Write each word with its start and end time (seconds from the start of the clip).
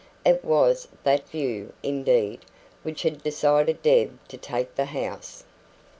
It 0.25 0.43
was 0.43 0.87
that 1.03 1.29
view, 1.29 1.73
indeed, 1.83 2.39
which 2.81 3.03
had 3.03 3.21
decided 3.21 3.83
Deb 3.83 4.17
to 4.29 4.35
take 4.37 4.73
the 4.73 4.85
house. 4.85 5.43